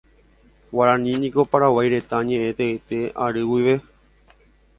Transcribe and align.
Guarani 0.71 1.11
niko 1.21 1.41
Paraguay 1.51 1.87
retã 1.93 2.17
ñeʼẽ 2.27 2.55
teete 2.57 2.97
ary 3.25 3.41
guive. 3.49 3.75